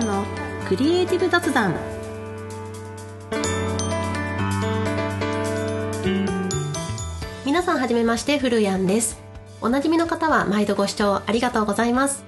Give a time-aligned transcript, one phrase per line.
[0.00, 0.24] ンの
[0.68, 1.74] クリエイティブ雑談。
[7.44, 9.18] 皆さんはじめましてフルヤンです。
[9.60, 12.24] おなじみの方は毎度ご視聴ありがとうございます。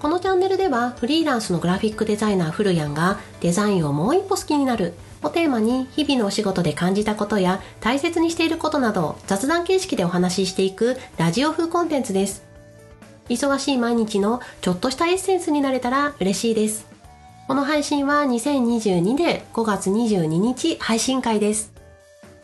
[0.00, 12.44] このチャンネルではフリーランスのグラフィックデザイナーフルヤンがデザインをもう一歩好きになるをテーマに日々のお仕事で感じたことや大切にしていることなどを雑談形式でお話ししていくラジオ風コンテンツです。
[13.28, 16.93] 忙しい毎日のちょっとしたエッセンスになれたら嬉しいです。
[17.46, 21.74] この配信は2022年5月22日配信会です。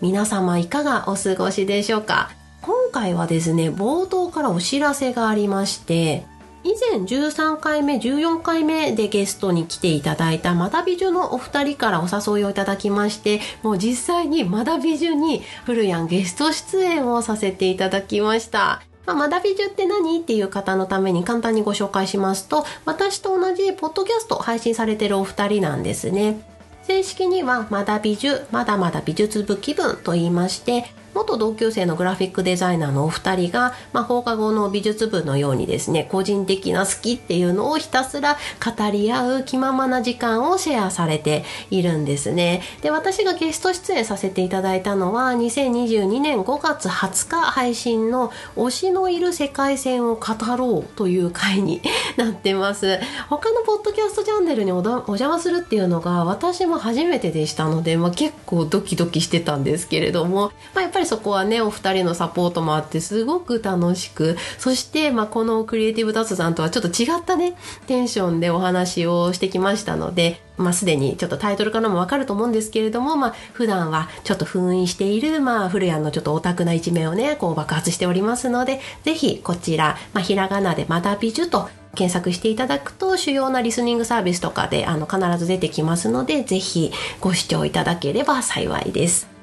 [0.03, 2.31] 皆様いかがお過ごしでしょうか？
[2.61, 6.27] 今回はですね冒頭からお知らせがありまして
[6.65, 18.83] 以前13回目14回目でゲストに来ていただいたまだ美女のお二人からお誘いをいただきましてもう実際にまだ美女にフルヤンゲスト出演をさせていただきました。
[19.07, 20.21] まあ、まだ美女って何？
[20.21, 26.41] っていう方のために簡単にご紹介しますと私と同じポッドキャスト配信されてるお二人なんですね。
[26.83, 42.63] 正式にはまだ美術まだまだ美術部気分と言いまして元同級生のグラフィックデザイナーのお二人が、まあ、放課後の美術部のようにですね個人的な好きっていうのをひたすら語り合う気ままな時間をシェアされているんですね。
[42.83, 51.83] で私がゲスト出演させていただいたのは2022年5月20日配信の「推しのいる世界線を語ろう」という回に
[52.17, 52.99] なってます。
[53.29, 89.40] 他のポッドキャストチャンネルにお邪魔するっていうのが私も初めてでしたので、まあ、結構ドキドキしてたんですけれども、まあ、やっぱりそこはねお二人のサポートもあってすごく楽しくそして、まあ、このクリエイティブ雑談とはちょっと違ったねテンションでお話をしてきましたので、まあ、すでにちょっとタイトルからもわかると思うんですけれども、まあ、普段はちょっと封印している、まあ、古谷のちょっとオタクな一面をねこう爆発しておりますのでぜひこちら、まあ、ひらがなでまだ美女と検索していただくと主要なリスニングサービスとかであの必ず出てきますのでぜひご視聴いただければ幸いです。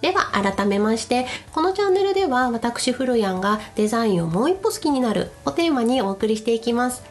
[0.00, 7.02] では改めましてこのチャンネルでは私フルヤンがデザインをもう一歩好きになるをテーマにお送りしていきます。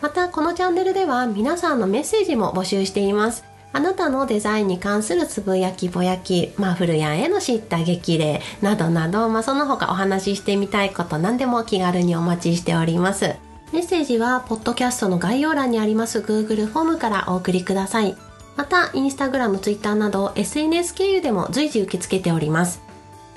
[0.00, 3.44] またこのチャンネルでは皆さんのメッセージも募集しています。
[3.72, 13.34] あなたのデザインに関するつぶやきぼやき、まあ、フルヤンへの知った激励などなど、まあ、その他お話ししてみたいこと何でも気軽にお待ちしております。
[13.72, 18.16] メッセージはポッドキャストの概要欄にあります Google フォームからお送りください。
[18.56, 22.82] またインスタグラム、ツイッターなど SNS 経由でも随時受け付けております。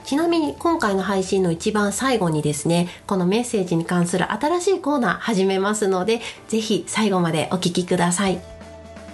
[0.05, 8.39] ちなみに今回の配信の一番最後にですねこのメッセージに関する新しいコーナー始めますのでぜひ最後までお聞きください。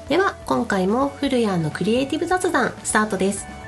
[0.07, 3.62] では今回もフルヤンのクリエイティブ雑談スタートです。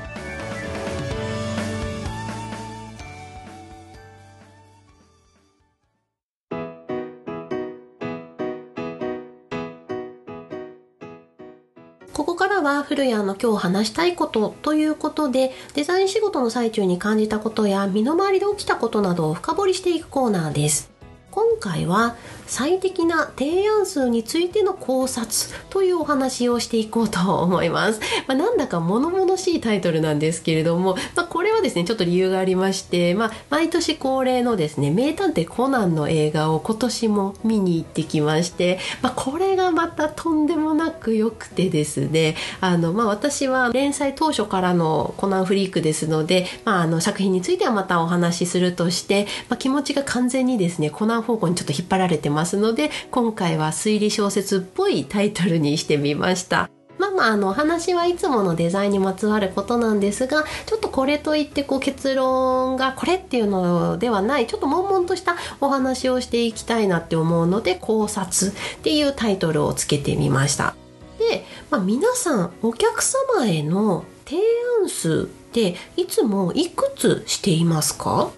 [12.66, 20.94] は古谷の今日話したいことということでデザイン仕事の最中に感じたことや身の回りで起きたことなどを深掘りしていくコーナーです。
[21.35, 22.16] 今回は
[22.47, 28.00] 最適な提案数についての考察というお話をしていこうと思います。
[28.28, 56.69] まあ、なんだか物々しいタイトルなんですけれども、まあ、これはですね、ちょっと理由がありまして、まあ、毎年恒例のですね、名探偵コナンの映画を今年も見に行ってきまして、まあ、これがまたとんでもなく良くてですね、あの、まあ、私は連載当初からのコナンフリークですので、まあ、あの作品についてはまたお話しするとして、まあ、気持ちが完全にですね、コナン方向にちょっと引っ張られてますので今回は推理小説っぽいタイトルにしてみました。
[56.97, 70.74] まあまああの話はいつものデザインにまつわることなんですがちょっとこれといってこう結論がこれっていうのではないちょっと悶々としたお話をしていきたいなって思うので考察っていうタイトルをつけてみました。
[71.19, 74.38] で、まあ、皆さんお客様への提
[74.81, 78.31] 案数っていつもいくつしていますか？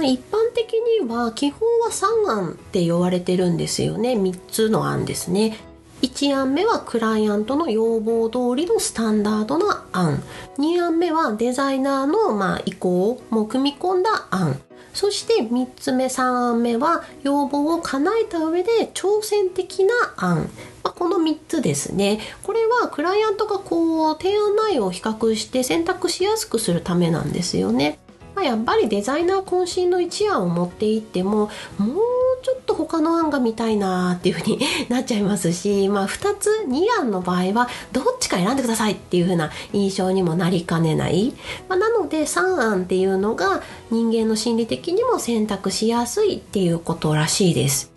[0.00, 0.72] 一般的
[1.02, 4.14] には基本は3案って言われてるんですよね。
[4.14, 5.58] 3つの案ですね。
[6.02, 10.22] 1案目はクライアントの要望通りのスタンダードな案。
[10.58, 14.60] 2案目はデザイナーのまあ意向も組み込んだ案。
[14.94, 20.50] そして3つ目3案目は要望を叶えた上で挑戦的な案。
[20.82, 22.18] まあ、この3つですね。
[22.42, 27.98] これはクライアントがこう提案内容を比較して選択しやすくするためなんですよね。
[28.34, 31.96] まあ、やっぱりデザイナー渾身の一案を持っていってももう
[32.42, 34.58] ちょっと他の案が見たいなっていう風に
[34.88, 41.34] なっちゃいますし、 まあ、2つ2案の場合はどっちか選んでくださいっていう風な印象にもなりかねない、
[41.68, 47.91] まあ、なので3案っていうのが人間の心理的にも選択しやすいっていうことらしいです。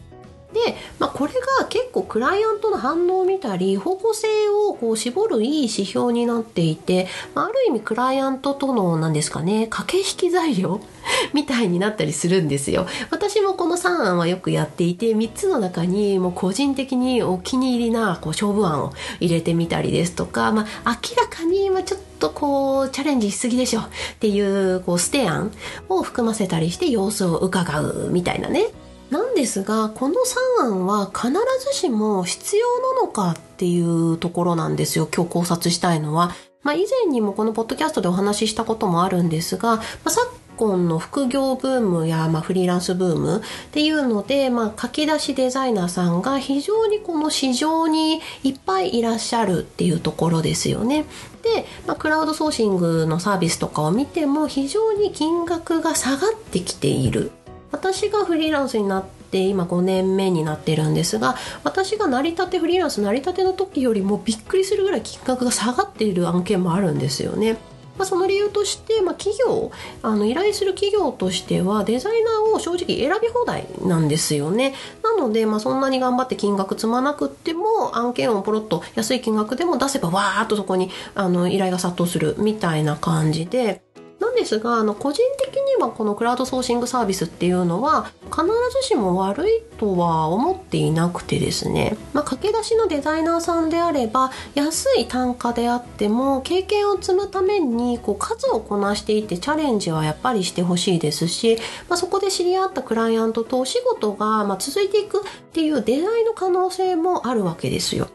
[0.56, 10.80] で、まあ、これが結構クライアントの反応を見たり方向性をこう絞るいい指標になっていて、まあ、ある意味クライアントとの何ですかね駆け引き材料
[11.34, 12.88] みたいになったりするんですよ。
[13.12, 25.52] 私もこの3案はよくやっていて3つの中にもう個人的にお気に入りなこう勝負案を入れてみたりですとか、まあ、明らかにまちょっとこうチャレンジしすぎでしょっていうこうステ案
[25.90, 28.68] を含ませたりして様子を伺うみたいなね
[29.10, 30.16] なんですがこの
[30.62, 31.32] 3案は必
[31.72, 36.32] ずしも必要なのかっていうところなんですよ今日考察したいのは。
[36.64, 43.42] まあ、以前にもこのポッドキャストでお話ししたこともあるんですが、まあ、昨今の副業ブームや、まあ、フリーランスブームっ
[43.72, 51.06] ていうので、まあ、書き出しデザイナーさんが非常にこの市場にいっぱいいらっしゃるっていうところですよね。
[51.44, 57.32] で、まあ、クラウドソーシングのサービスとかを見ても非常に金額が下がってきている。
[57.76, 61.36] 私がフリーランスになって今5年目になってるんですが
[61.66, 67.58] 私が成り立てフリーランス成り立ての時よりもびっくりするぐらい金額が下がっている案件もあるんですよね。
[67.98, 83.82] まあ、その理由として、まあ、企業あの依頼する企業としてはデザイナーを正直選び放題なんですよねなので、まあ、そんなに頑張って金額積まなくっても案件をポロッと安い金額でも出せばわーっとそこにあの依頼が殺到するみたいな感じで
[84.20, 88.46] なんですがあの個人的にはこのクラウドソーシングサービスっていうのは必
[88.82, 101.58] ずしも悪いとは思っていなくてですね、まあ、駆け出しのデザイナーさんであれば安い単価であっても経験を積むためにこう数をこなしていってチャレンジはやっぱりしてほしいですし、
[101.90, 105.22] まあ、そこで知り合ったクライアントとお仕事がま続いていくっ
[105.52, 108.08] ていう出会いの可能性もあるわけですよ。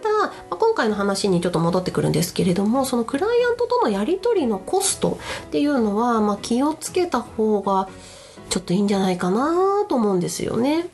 [0.00, 7.88] ただ、まあ、今回の話にちょっと戻ってくるんですけれどもそのクライアントとのやり取りのコストっていうのは、まあ、気をつけた方が
[8.50, 10.88] ちょっといいんじゃないかなと思うんですよね。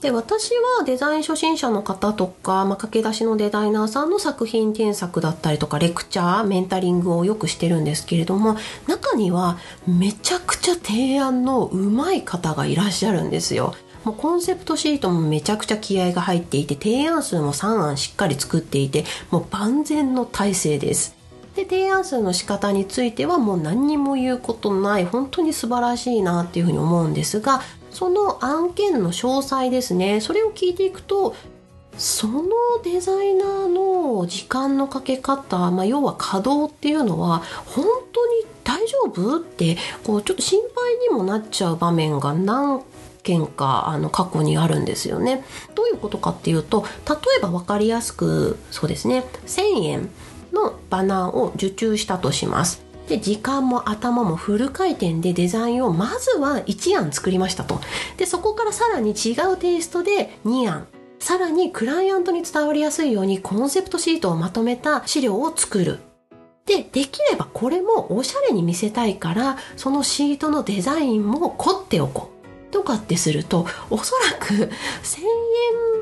[0.00, 8.56] で私はデザイン初心者の方とか、まあ、駆け出しのデザイナーさんの作品添削だったりとかレクチャーメンタリングをよくしてるんですけれども
[8.86, 9.58] 中には
[9.88, 13.74] めちゃくちゃ提案の上手い方がいらっしゃるんですよ。
[14.08, 21.14] もうコンセプトシートもめちゃくちゃ気合が入っていて提案数も3案しっかり作っていてもう万全の体制です。
[21.54, 27.60] で提案数の仕方についてはもう何にも言うことない本当に素晴らしいなっていうふうに思うんですが
[27.90, 30.22] その案件の詳細ですね。
[30.22, 31.34] それを聞いていくと
[31.98, 32.44] その
[32.82, 42.82] デザイナーの時間のかけ方、まあ、要は稼働っていうのは本当に大丈夫ってこうちょっと心配にもなっちゃう場面が何
[43.28, 45.44] 件かあの過去にあるんですよね。
[45.74, 49.24] どういうことかっていうと例えば分かりやすくそうですね。
[49.46, 50.10] 1,000円
[50.52, 52.82] のバナーを受注したとします。
[53.08, 57.80] で時間も頭もフル回転でデザインをまずは1案作りましたと。
[58.16, 60.86] でそこからさらに違うテイストで2案。
[61.18, 65.98] さらにクライアントに伝わりやすいようにコンセプトシートをまとめた資料を作る。
[66.64, 72.37] でできればこれもおしゃれに見せたいからそのシートのデザインも凝っておこう。
[72.78, 74.68] とかってするとおそらく1000円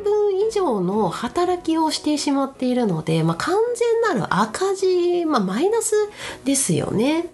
[0.04, 3.56] 分以上の働きをしてしまっているので、まあ、完
[4.04, 5.94] 全なる赤字、まあ、マイナス
[6.44, 7.30] ですよね。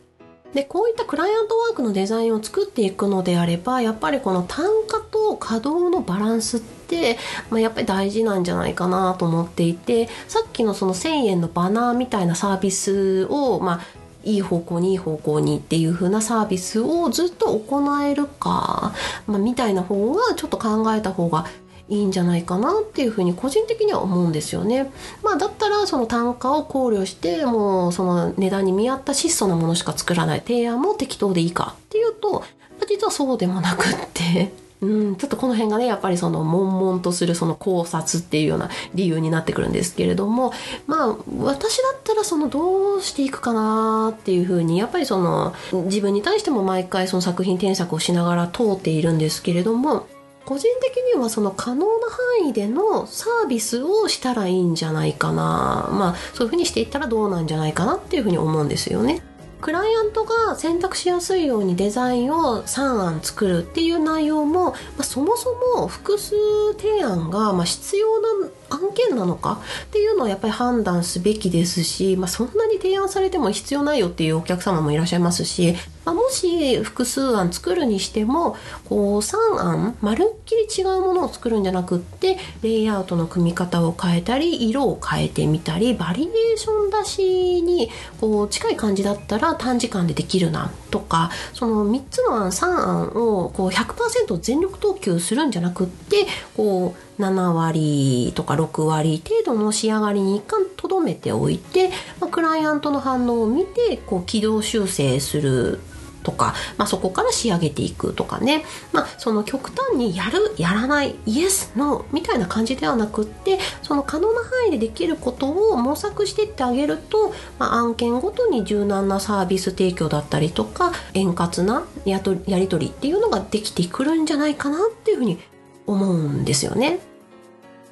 [0.54, 7.16] でこういったクライアントワークのデザインを作っていくのであればやっぱりこの単価と稼働のバランスって、
[7.48, 18.92] まあ、やっぱり大事なんじゃないかなと思っていてさっきのその1000円のバナーみたいなサービスを、まあ、いい方向にいい方向にっていう風なサービスをずっと行えるか、
[19.26, 21.46] まあ、みたいな方がちょっと考えた方が
[21.88, 24.90] いいんじゃないかなっていうふに個人的には思うんですよね。
[25.22, 32.44] まあだったらその単価を考慮してもうその値段に見合った質素なものしか作らない提案も適当でいいかっていうと
[32.88, 34.52] 実はそうでもなくって
[34.82, 40.52] うん、ちょっとこの辺がねやっぱりその悶々とするその考察っていうような理由になってくるんですけれども
[40.88, 50.08] まあ私だったらそのどうしていくかなっていうふうにやっぱりその自分に対しても毎回その作品添削をしながら通っているんですけれども
[50.44, 52.08] 個人的にはその可能な
[52.40, 59.22] 範囲でのサービスをしたらいいんじゃないかなまあそういうふうにしていったらどうなんじゃないかなっていうふうに思うんですよね。
[59.62, 66.34] クライアントが選択しやすいようにデザインを3案作るっていう内容も、まあ、そもそも複数
[66.74, 68.28] 提案がま必要な
[68.72, 69.60] 案件なのか？
[69.86, 75.74] っていうのをやっぱり判断すべきですし、まあ、そんなに提案されても必要ないよっていうお客様もいらっしゃいますし、
[76.04, 78.56] まあ、もし複数案作るにしても
[78.88, 96.26] こう3案まるっきり違うものを作るんじゃなくってレイアウトの組み方を変えたり色を変えてみたりバリエーション出しにこう近い感じだったら短時間でできるなとかその3つの案3案をこう100%全力投球するんじゃなくって
[96.56, 101.90] こう7割とか6割程度の仕上がりに一貫とどめておいて、
[102.20, 105.80] まあ、クライアントの反応を見てこう軌道修正する
[106.22, 125.38] とか、まあ、そこから仕上げていくとかね、まあ、その極端にやるやらないイエスノーみたいな感じではなくってその可能な範囲でできることを模索していってあげると、まあ、案件ごとに柔軟なサービス提供だったりとか円滑なやとやり取りっていうのができてくるんじゃないかなっていうふうに
[125.86, 127.00] 思うんですよね。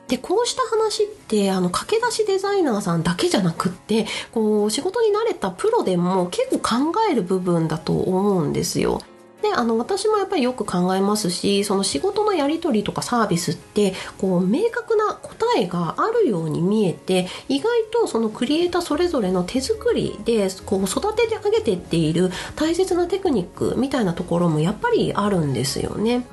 [0.09, 9.01] でこうした話ってあの駆け出しデザイナーさんだけじゃなくってこう仕事に慣れたプロでも結構考える部分だと思うんですよ。
[9.41, 26.25] であの私もやっぱりよく考えますしその仕事のやり取りとかサービスってこう明確な答えがあるように見えて意外とそのクリエイターそれぞれの手作りでこう育ててあげてっている大切なテクニックみたいなところもやっぱりあるんですよね。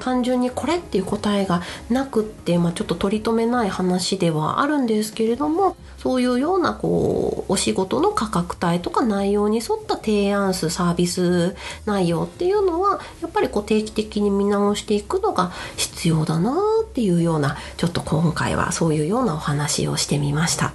[0.00, 20.74] 単純にこれっていう答えがなくって、まあ、ちょっと取り留めない話ではあるんですけれどもそういうようなこうお仕事の価格帯とか内容に沿った提案数サービス内容っていうのはやっぱりこう定期的に見直していくのが必要だなっていうようなちょっと今回はそういうようなお話をしてみました。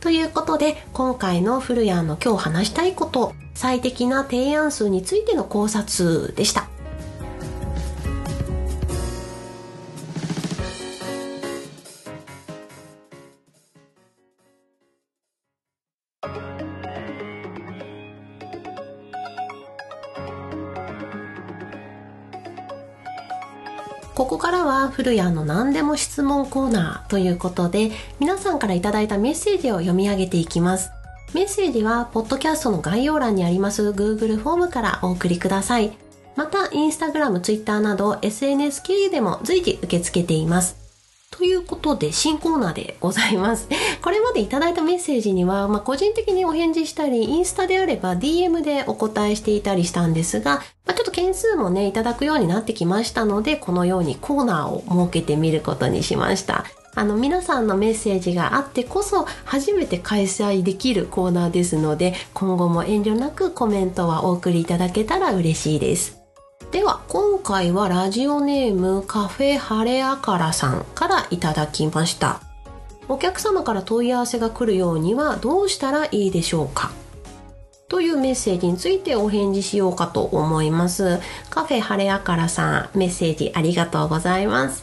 [0.00, 6.73] ということで今回の古谷の今日話したいこと最適な提案数についての考察でした。
[24.24, 30.92] ここからは古谷の何でも質問コーナーということで皆さんから頂いたメッセージを読み上げていきます。
[31.34, 35.92] メッセージはポッドキャストの概要欄にあります Google フォームからお送りください。
[36.36, 40.83] また Instagram、Twitter など SNS 経由でも随時受け付けています。
[41.36, 43.68] ということで、新コーナーでございます。
[44.02, 56.66] これまでいただいたメッセージには、まあ、個人的にお返事したり、インスタであれば DM でお答えしていたりしたんですが、まあ、ちょっと件数もね、いただくようになってきましたので、このようにコーナーを設けてみることにしました。
[56.94, 66.13] あの、皆さんのメッセージがあってこそ、初めて開催できるコーナーですので、今後も遠慮なくコメントはお送りいただけたら嬉しいです。
[66.74, 72.40] では今回はラジオネームカフェハレアカラさんからいただきました。
[73.06, 76.90] お客様から問い合わせが来るようにはどうしたらいいでしょうか？
[77.86, 81.20] というメッセージについてお返事しようかと思います。
[81.48, 84.82] カフェハレアカラさんメッセージありがとうございます。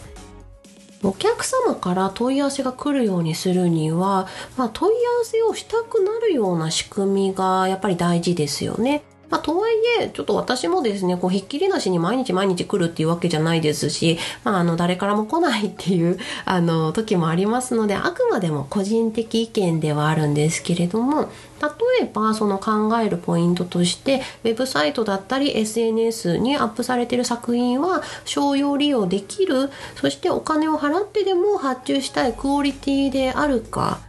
[1.04, 9.04] お客様から問い合わせが来るようにするには、まあ、問い合わせをしたくなるような仕組みがやっぱり大事ですよね。
[9.32, 21.30] まあ、とはいえ、ちょっと私もですね、こう、ひっきりなしに毎日毎日来るっていうわけじゃないですし、まあ、あの、誰からも来ないっていう、あの、時もありますので、あくまでも個人的意見ではあるんですけれども、
[21.62, 34.00] 例えば、その考えるポイントとして、ウェブサイトだったり SNS にアップされている作品は商用利用できる、そしてお金を払ってでも発注したいクオリティであるか、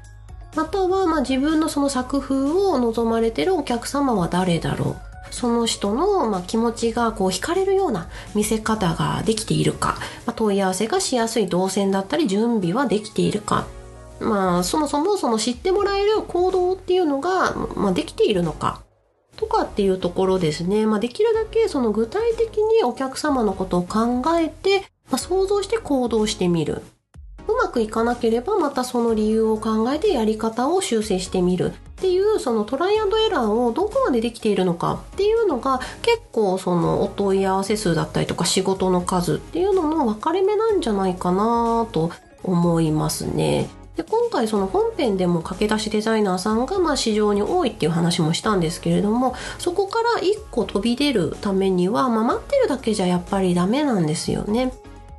[0.57, 5.12] または、まあ、自分のその作風を望まれてるお客様は誰だろう。
[5.33, 9.97] その人の、ま、気持ちがこう惹かれるような見せ方ができているか、
[10.27, 13.67] ま、問い合わせがしやすい動線だったり準備はできているか。
[14.21, 18.83] まあそもそもその知ってもらえる行動っていうのが、まあ、できているのか。
[19.37, 26.83] とかっていうところですね、まあ、できるだけその具体的にお客様のことを考えて、まあ、想像して行動してみる。
[27.49, 42.11] うまくいかなければまたその理由を考えてやり方を修正してみるっていうそのトライアンドエラーをどこまでできているのかっていうのが結構そのお問い合わせ数だったりとか仕事の数っていうのの分かれ目なんじゃないかなと
[42.43, 43.71] 思いますね。
[43.97, 54.73] で今回その本編でも駆け出しデザイナーさんがまあ市場に多いっていう話もしたんですけれどもそこから1個飛び出るためには、まあ、待ってるだけじゃやっぱりダメなんですよね。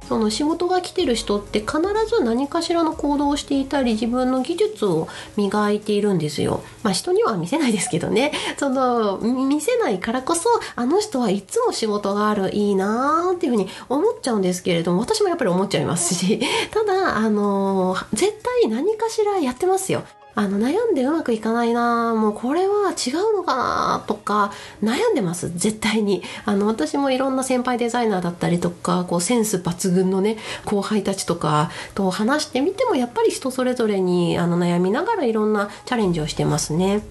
[0.07, 5.07] その仕事が来てる人って必ず何かしらの行動をしていたり自分の技術を
[5.37, 6.63] 磨いているんですよ。
[6.83, 8.31] まあ人には見せないですけどね。
[8.57, 16.39] その見せないからこそあの人はいつも仕事があるいいなーっていうふうに思っちゃうんですけれども私もやっぱり思っちゃいますし。
[16.71, 20.03] ただあの絶対何かしらやってますよ。
[20.35, 37.03] あの悩んでうまくいかないなもうこれは違うのかなとか悩んでます絶対にあの私もいろんな先輩デザイナーだったりとかこうセンス抜群のね後輩たちとかと話してみてもやっぱり人それぞれにあの悩みながらいろんなチャレンジをしてますね。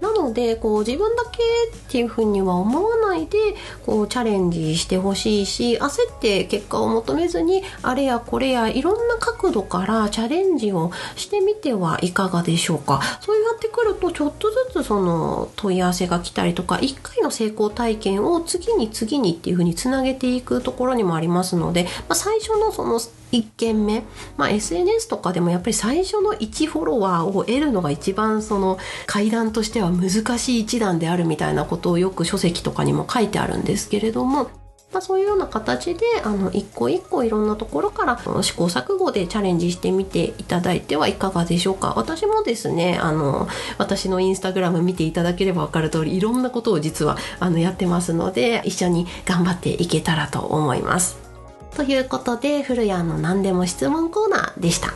[0.00, 1.38] なのでこう自分だけ
[1.76, 3.38] っていうふうには思わないで
[3.84, 13.00] こうチャレンジしてほしいし焦って結果を求めずにあれやこれやいろんな角度からチャレンジをしてみてはいかがでしょうか。
[13.20, 23.00] そうやってくるとちょっとずつその問い合わせが来たりとか1回の成功体験を次に次にっていうふうにつなげていくところにもありますので、まあ、最初のその
[23.32, 24.02] 1件目、
[24.36, 34.50] まあ、SNS とかでもやっぱり最初の1フォロワーを得るのが一番その階段としては難しい一段であるみたいなことをよく書籍とかにも書いてあるんですけれども
[34.92, 41.92] まあ、そういうような形であの一個一個いろんなところから試行錯誤でチャレンジしてみていただいてはいかがでしょうか。
[41.96, 51.25] 私もですねあの私のインスタグラム見ていただければ分かる通りいろんなことを実はあのやってますので一緒に頑張っていけたらと思います。
[51.76, 54.94] ということで古谷の何でも質問コーナーでした。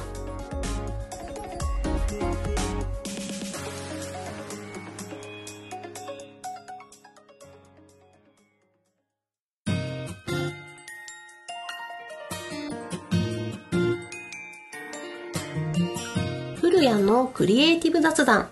[16.62, 18.48] 古谷のクリエイティブ雑談。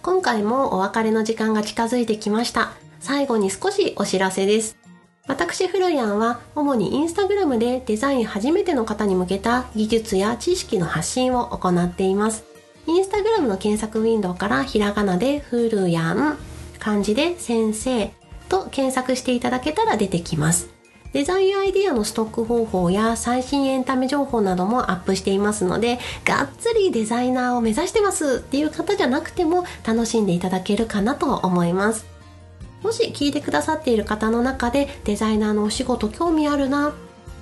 [0.00, 2.70] 今回もお別れの時間が近づいてきました。
[3.00, 4.77] 最後に少しお知らせです。
[5.28, 12.44] 私フルヤンは主にインスタグラムでデザイン初めての方に向けた技術や知識の発信を行っています。
[12.86, 16.38] インスタグラムの検索ウィンドウからひらがなでフルヤン、
[16.78, 18.10] 漢字で先生
[18.48, 20.70] と検索していただけたら出てきます。
[21.12, 32.17] デザインアイディアのストック方法や最新エンタメ情報などもアップしていますので、がっつりデザイナーを目指してますっていう方じゃなくても楽しんでいただけるかなと思います。
[32.82, 36.94] もし聞いてくださっている方の中でデザイナーのお仕事興味あるな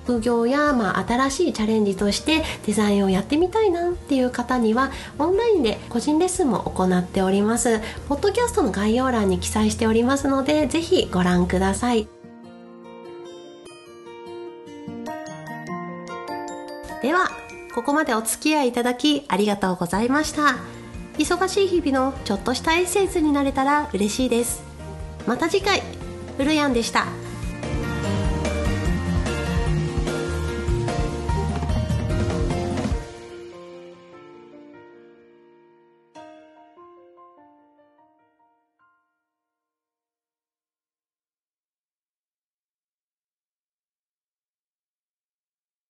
[0.03, 4.89] 副業や、まあ、新しいチャレンジとしてデザインをやってみたいなっていう方には
[5.19, 7.81] オンラインで個人レッスンも行っております。
[8.07, 12.07] ポッドキャストの概要欄に記載しておりますのでぜひご覧ください。
[17.01, 17.29] では
[17.75, 20.55] ここまでお付き合いいただきありがとうございました。
[21.17, 24.66] 忙しい日々のちょっとしたエッセンスになれたら嬉しいです。
[25.27, 25.83] また次回
[26.37, 27.05] フルヤンでした。